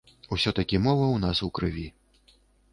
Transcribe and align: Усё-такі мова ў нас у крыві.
Усё-такі 0.35 0.79
мова 0.87 1.05
ў 1.11 1.17
нас 1.27 1.43
у 1.51 1.53
крыві. 1.61 1.87